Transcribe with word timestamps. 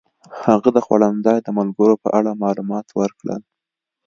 هغه 0.45 0.69
د 0.73 0.77
خوړنځای 0.85 1.37
د 1.41 1.47
ملګرو 1.57 1.95
په 2.03 2.07
اړه 2.17 2.39
معلومات 2.43 2.87
ورکړل. 2.99 3.41